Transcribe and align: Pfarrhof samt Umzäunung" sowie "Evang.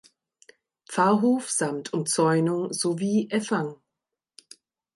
Pfarrhof 0.91 1.47
samt 1.51 1.93
Umzäunung" 1.93 2.73
sowie 2.73 3.29
"Evang. 3.29 3.75